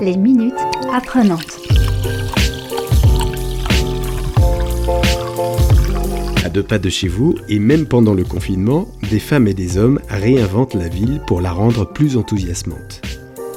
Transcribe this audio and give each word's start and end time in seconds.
Les 0.00 0.16
minutes 0.16 0.54
apprenantes. 0.92 1.58
À 6.42 6.48
deux 6.48 6.62
pas 6.62 6.78
de 6.78 6.88
chez 6.88 7.08
vous, 7.08 7.34
et 7.48 7.58
même 7.58 7.86
pendant 7.86 8.14
le 8.14 8.24
confinement, 8.24 8.88
des 9.10 9.18
femmes 9.18 9.46
et 9.46 9.54
des 9.54 9.76
hommes 9.76 10.00
réinventent 10.08 10.74
la 10.74 10.88
ville 10.88 11.20
pour 11.26 11.40
la 11.40 11.52
rendre 11.52 11.84
plus 11.84 12.16
enthousiasmante. 12.16 13.02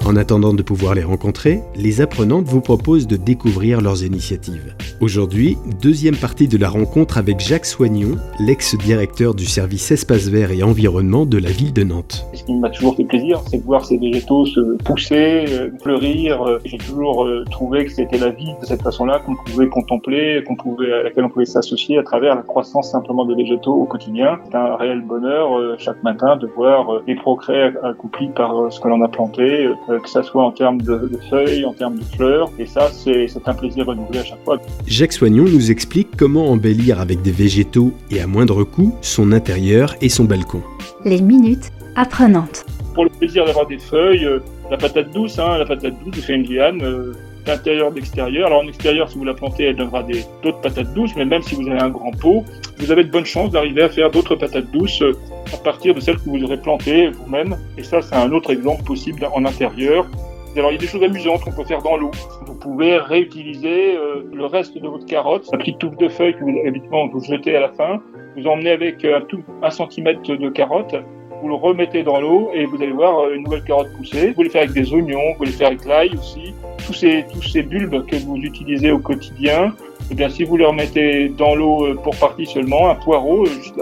En 0.05 0.17
attendant 0.17 0.53
de 0.53 0.61
pouvoir 0.61 0.95
les 0.95 1.03
rencontrer, 1.03 1.61
les 1.77 2.01
apprenantes 2.01 2.43
vous 2.43 2.59
proposent 2.59 3.07
de 3.07 3.15
découvrir 3.15 3.79
leurs 3.79 4.03
initiatives. 4.03 4.75
Aujourd'hui, 4.99 5.57
deuxième 5.81 6.17
partie 6.17 6.49
de 6.49 6.57
la 6.57 6.67
rencontre 6.67 7.17
avec 7.17 7.39
Jacques 7.39 7.65
Soignon, 7.65 8.17
l'ex-directeur 8.37 9.33
du 9.33 9.45
service 9.45 9.91
espace 9.91 10.27
vert 10.27 10.51
et 10.51 10.61
environnement 10.61 11.25
de 11.25 11.37
la 11.37 11.49
ville 11.49 11.71
de 11.71 11.83
Nantes. 11.83 12.25
Ce 12.33 12.43
qui 12.43 12.53
m'a 12.53 12.69
toujours 12.69 12.97
fait 12.97 13.05
plaisir, 13.05 13.41
c'est 13.47 13.59
de 13.59 13.63
voir 13.63 13.85
ces 13.85 13.97
végétaux 13.97 14.45
se 14.45 14.75
pousser, 14.83 15.45
euh, 15.47 15.69
fleurir. 15.81 16.41
Euh, 16.41 16.59
j'ai 16.65 16.77
toujours 16.77 17.23
euh, 17.23 17.45
trouvé 17.49 17.85
que 17.85 17.91
c'était 17.91 18.17
la 18.17 18.31
vie 18.31 18.53
de 18.59 18.65
cette 18.65 18.81
façon-là 18.81 19.21
qu'on 19.25 19.35
pouvait 19.35 19.69
contempler, 19.69 20.43
à 20.43 21.03
laquelle 21.03 21.23
on 21.23 21.29
pouvait 21.29 21.45
s'associer 21.45 21.97
à 21.97 22.03
travers 22.03 22.35
la 22.35 22.41
croissance 22.41 22.91
simplement 22.91 23.25
des 23.25 23.35
végétaux 23.35 23.73
au 23.73 23.85
quotidien. 23.85 24.37
C'est 24.49 24.55
un 24.55 24.75
réel 24.75 25.01
bonheur 25.01 25.77
chaque 25.77 26.03
matin 26.03 26.35
de 26.35 26.47
voir 26.47 27.01
les 27.07 27.15
progrès 27.15 27.73
accomplis 27.83 28.27
par 28.35 28.69
ce 28.69 28.81
que 28.81 28.87
l'on 28.89 29.01
a 29.01 29.07
planté, 29.07 29.69
que 29.99 30.09
ça 30.09 30.23
soit 30.23 30.43
en 30.43 30.51
termes 30.51 30.81
de, 30.81 31.09
feuilles, 31.29 31.65
en 31.65 31.73
termes 31.73 31.97
de 31.97 32.03
fleurs. 32.15 32.51
Et 32.59 32.65
ça, 32.65 32.89
c'est 32.91 33.27
un 33.45 33.53
plaisir 33.53 33.85
renouvelé 33.85 34.19
à 34.19 34.23
chaque 34.23 34.43
fois. 34.43 34.59
Jacques 34.87 35.13
Soignon 35.13 35.45
nous 35.45 35.71
explique 35.71 36.09
comment 36.17 36.49
embellir 36.49 36.99
avec 36.99 37.21
des 37.21 37.31
végétaux 37.31 37.93
et 38.11 38.21
à 38.21 38.27
moindre 38.27 38.63
coût 38.63 38.95
son 39.01 39.31
intérieur 39.31 39.95
et 40.01 40.09
son 40.09 40.25
balcon. 40.25 40.61
Les 41.05 41.21
minutes 41.21 41.71
apprenantes. 41.95 42.65
Pour 42.93 43.05
le 43.05 43.09
plaisir 43.09 43.45
d'avoir 43.45 43.67
des 43.67 43.79
feuilles, 43.79 44.25
euh, 44.25 44.39
la 44.69 44.77
patate 44.77 45.11
douce, 45.11 45.39
hein, 45.39 45.57
la 45.57 45.65
patate 45.65 45.93
douce, 46.03 46.15
vous 46.15 46.21
faites 46.21 46.35
une 46.35 46.47
liane, 46.47 46.81
euh, 46.81 47.13
d'intérieur, 47.45 47.91
d'extérieur. 47.91 48.47
Alors 48.47 48.63
en 48.63 48.67
extérieur, 48.67 49.09
si 49.09 49.17
vous 49.17 49.25
la 49.25 49.33
plantez, 49.33 49.65
elle 49.65 49.75
donnera 49.75 50.03
d'autres 50.43 50.61
patates 50.61 50.93
douces, 50.93 51.15
mais 51.15 51.25
même 51.25 51.41
si 51.41 51.55
vous 51.55 51.67
avez 51.67 51.79
un 51.79 51.89
grand 51.89 52.11
pot, 52.11 52.43
vous 52.77 52.91
avez 52.91 53.03
de 53.03 53.11
bonnes 53.11 53.25
chances 53.25 53.51
d'arriver 53.51 53.83
à 53.83 53.89
faire 53.89 54.09
d'autres 54.11 54.35
patates 54.35 54.71
douces 54.71 55.01
euh, 55.01 55.13
à 55.53 55.57
partir 55.57 55.93
de 55.93 55.99
celles 55.99 56.17
que 56.17 56.29
vous 56.29 56.43
aurez 56.43 56.57
plantées 56.57 57.09
vous-même. 57.09 57.57
Et 57.77 57.83
ça, 57.83 58.01
c'est 58.01 58.15
un 58.15 58.31
autre 58.31 58.51
exemple 58.51 58.83
possible 58.83 59.27
en 59.33 59.45
intérieur. 59.45 60.07
Alors 60.55 60.71
il 60.71 60.75
y 60.75 60.77
a 60.77 60.81
des 60.81 60.87
choses 60.87 61.03
amusantes 61.03 61.41
qu'on 61.41 61.51
peut 61.51 61.63
faire 61.63 61.81
dans 61.81 61.97
l'eau. 61.97 62.11
Vous 62.45 62.55
pouvez 62.55 62.97
réutiliser 62.97 63.97
euh, 63.97 64.23
le 64.31 64.45
reste 64.45 64.77
de 64.77 64.87
votre 64.87 65.05
carotte, 65.05 65.47
la 65.51 65.57
petite 65.57 65.79
touffe 65.79 65.97
de 65.97 66.07
feuilles 66.09 66.35
que 66.35 66.43
vous 66.43 67.09
vous 67.11 67.23
jetez 67.23 67.55
à 67.55 67.61
la 67.61 67.69
fin. 67.69 68.01
Vous 68.37 68.45
emmenez 68.45 68.71
avec 68.71 69.03
euh, 69.03 69.17
un 69.17 69.21
tout 69.21 69.43
un 69.63 69.69
centimètre 69.71 70.21
de 70.21 70.49
carotte, 70.49 70.95
vous 71.43 71.49
le 71.49 71.55
remettez 71.55 72.03
dans 72.03 72.21
l'eau 72.21 72.51
et 72.53 72.65
vous 72.65 72.77
allez 72.77 72.93
voir 72.93 73.19
euh, 73.19 73.35
une 73.35 73.43
nouvelle 73.43 73.65
carotte 73.65 73.91
pousser. 73.97 74.27
Vous 74.27 74.33
pouvez 74.33 74.45
le 74.45 74.49
faire 74.49 74.61
avec 74.63 74.73
des 74.73 74.93
oignons, 74.93 75.19
vous 75.31 75.33
pouvez 75.35 75.47
le 75.47 75.51
faire 75.51 75.67
avec 75.67 75.83
l'ail 75.83 76.11
aussi. 76.17 76.53
Tous 76.87 76.93
ces 76.93 77.25
tous 77.33 77.41
ces 77.41 77.63
bulbes 77.63 78.05
que 78.05 78.15
vous 78.15 78.37
utilisez 78.37 78.91
au 78.91 78.99
quotidien, 78.99 79.73
eh 80.09 80.15
bien 80.15 80.29
si 80.29 80.45
vous 80.45 80.55
les 80.55 80.65
remettez 80.65 81.27
dans 81.27 81.53
l'eau 81.53 81.95
pour 82.01 82.15
partie 82.15 82.45
seulement, 82.45 82.89
un 82.89 82.95
poireau, 82.95 83.45
juste 83.45 83.81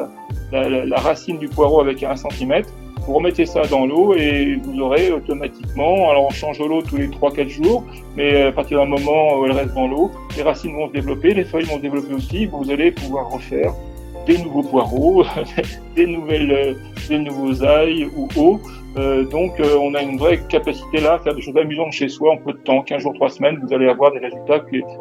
la, 0.51 0.69
la, 0.69 0.85
la 0.85 0.97
racine 0.97 1.37
du 1.37 1.49
poireau 1.49 1.81
avec 1.81 2.01
un 2.01 2.15
centimètre, 2.15 2.69
vous 3.05 3.13
remettez 3.13 3.45
ça 3.45 3.61
dans 3.67 3.85
l'eau 3.85 4.15
et 4.15 4.59
vous 4.63 4.79
aurez 4.79 5.11
automatiquement, 5.11 6.09
alors 6.09 6.25
on 6.25 6.29
change 6.31 6.59
l'eau 6.59 6.81
tous 6.81 6.97
les 6.97 7.07
3-4 7.07 7.47
jours, 7.47 7.83
mais 8.15 8.43
à 8.43 8.51
partir 8.51 8.79
d'un 8.79 8.85
moment 8.85 9.39
où 9.39 9.45
elle 9.45 9.51
reste 9.51 9.73
dans 9.73 9.87
l'eau, 9.87 10.11
les 10.35 10.43
racines 10.43 10.75
vont 10.75 10.87
se 10.87 10.93
développer, 10.93 11.33
les 11.33 11.43
feuilles 11.43 11.65
vont 11.65 11.77
se 11.77 11.81
développer 11.81 12.13
aussi, 12.13 12.45
vous 12.47 12.69
allez 12.69 12.91
pouvoir 12.91 13.29
refaire 13.29 13.73
des 14.27 14.37
nouveaux 14.37 14.63
poireaux, 14.63 15.23
des 15.95 16.05
nouvelles, 16.05 16.77
des 17.09 17.19
nouveaux 17.19 17.53
ailes 17.63 18.07
ou 18.15 18.27
eaux. 18.37 18.59
Euh, 18.97 19.23
donc 19.23 19.59
euh, 19.59 19.77
on 19.81 19.93
a 19.93 20.01
une 20.01 20.17
vraie 20.17 20.39
capacité 20.49 20.99
là 20.99 21.13
à 21.13 21.19
faire 21.19 21.33
des 21.33 21.41
choses 21.41 21.55
amusantes 21.55 21.93
chez 21.93 22.09
soi 22.09 22.33
en 22.33 22.37
peu 22.37 22.51
de 22.51 22.57
temps, 22.57 22.81
15 22.81 23.01
jours, 23.01 23.13
3 23.13 23.29
semaines, 23.29 23.59
vous 23.65 23.73
allez 23.73 23.87
avoir 23.87 24.11
des 24.11 24.19
résultats 24.19 24.59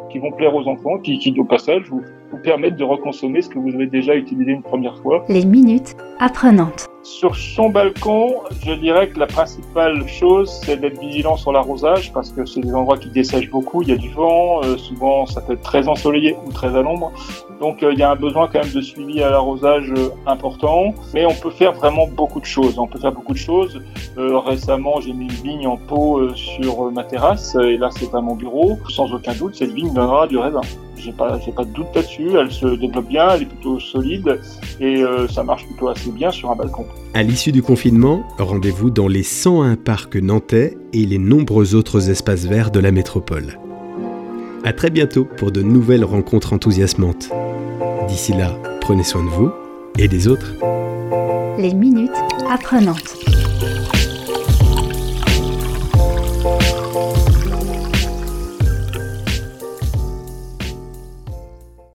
qui, 0.09 0.19
vont 0.19 0.31
plaire 0.31 0.55
aux 0.55 0.65
enfants, 0.67 0.97
qui, 0.99 1.19
qui 1.19 1.37
au 1.37 1.43
passage 1.43 1.83
vous, 1.89 2.01
vous 2.31 2.37
permettent 2.37 2.77
de 2.77 2.85
reconsommer 2.85 3.41
ce 3.41 3.49
que 3.49 3.59
vous 3.59 3.69
avez 3.69 3.87
déjà 3.87 4.15
utilisé 4.15 4.51
une 4.51 4.63
première 4.63 4.97
fois. 5.01 5.25
Les 5.27 5.45
minutes 5.45 5.95
apprenantes. 6.19 6.87
Sur 7.03 7.35
son 7.35 7.69
balcon, 7.69 8.35
je 8.63 8.73
dirais 8.73 9.09
que 9.09 9.17
la 9.17 9.25
principale 9.25 10.07
chose, 10.07 10.51
c'est 10.63 10.77
d'être 10.77 10.99
vigilant 10.99 11.35
sur 11.35 11.51
l'arrosage 11.51 12.13
parce 12.13 12.31
que 12.31 12.45
c'est 12.45 12.61
des 12.61 12.73
endroits 12.75 12.97
qui 12.97 13.09
dessèchent 13.09 13.49
beaucoup. 13.49 13.81
Il 13.81 13.89
y 13.89 13.91
a 13.91 13.95
du 13.95 14.09
vent, 14.09 14.63
euh, 14.63 14.77
souvent 14.77 15.25
ça 15.25 15.41
peut 15.41 15.53
être 15.53 15.63
très 15.63 15.87
ensoleillé 15.87 16.35
ou 16.45 16.51
très 16.51 16.75
à 16.75 16.83
l'ombre. 16.83 17.11
Donc 17.59 17.81
euh, 17.81 17.91
il 17.91 17.97
y 17.97 18.03
a 18.03 18.11
un 18.11 18.15
besoin 18.15 18.47
quand 18.47 18.63
même 18.63 18.71
de 18.71 18.81
suivi 18.81 19.23
à 19.23 19.31
l'arrosage 19.31 19.91
euh, 19.97 20.09
important. 20.27 20.93
Mais 21.15 21.25
on 21.25 21.33
peut 21.33 21.49
faire 21.49 21.73
vraiment 21.73 22.05
beaucoup 22.05 22.39
de 22.39 22.45
choses. 22.45 22.77
On 22.77 22.85
peut 22.85 22.99
faire 22.99 23.13
beaucoup 23.13 23.33
de 23.33 23.39
choses. 23.39 23.81
récemment, 24.15 25.01
j'ai 25.01 25.13
mis 25.13 25.25
une 25.25 25.31
vigne 25.31 25.67
en 25.67 25.77
pot 25.77 26.35
sur 26.35 26.91
ma 26.91 27.03
terrasse 27.03 27.55
et 27.55 27.77
là 27.77 27.89
c'est 27.91 28.13
à 28.13 28.21
mon 28.21 28.35
bureau. 28.35 28.77
Sans 28.89 29.11
aucun 29.11 29.33
doute, 29.33 29.55
cette 29.55 29.71
vigne 29.71 29.91
donnera 29.91 30.27
du 30.27 30.37
raisin 30.37 30.61
j'ai 31.03 31.11
pas, 31.11 31.39
j'ai 31.39 31.51
pas 31.51 31.63
de 31.63 31.71
doute 31.71 31.87
là-dessus. 31.95 32.29
Elle 32.37 32.51
se 32.51 32.67
développe 32.75 33.07
bien, 33.07 33.29
elle 33.31 33.43
est 33.43 33.45
plutôt 33.45 33.79
solide 33.79 34.39
et 34.79 35.03
euh, 35.03 35.27
ça 35.27 35.43
marche 35.43 35.65
plutôt 35.65 35.89
assez 35.89 36.11
bien 36.11 36.31
sur 36.31 36.51
un 36.51 36.55
balcon. 36.55 36.85
À 37.13 37.23
l'issue 37.23 37.51
du 37.51 37.61
confinement, 37.61 38.23
rendez-vous 38.37 38.89
dans 38.89 39.07
les 39.07 39.23
101 39.23 39.75
parcs 39.75 40.15
nantais 40.15 40.77
et 40.93 41.05
les 41.05 41.17
nombreux 41.17 41.75
autres 41.75 42.09
espaces 42.09 42.45
verts 42.45 42.71
de 42.71 42.79
la 42.79 42.91
métropole. 42.91 43.59
À 44.63 44.73
très 44.73 44.91
bientôt 44.91 45.25
pour 45.25 45.51
de 45.51 45.61
nouvelles 45.61 46.05
rencontres 46.05 46.53
enthousiasmantes. 46.53 47.29
D'ici 48.07 48.33
là, 48.33 48.55
prenez 48.79 49.03
soin 49.03 49.23
de 49.23 49.29
vous 49.29 49.51
et 49.97 50.07
des 50.07 50.27
autres. 50.27 50.53
Les 51.57 51.73
minutes 51.73 52.11
apprenantes. 52.49 53.17